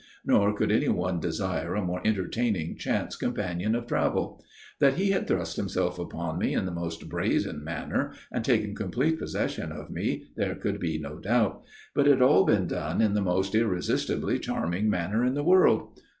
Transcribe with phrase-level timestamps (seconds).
[0.25, 4.43] Nor could anyone desire a more entertaining chance companion of travel.
[4.79, 9.19] That he had thrust himself upon me in the most brazen manner and taken complete
[9.19, 11.61] possession of me there could be no doubt.
[11.93, 15.99] But it had all been done in the most irresistibly charming manner in the world.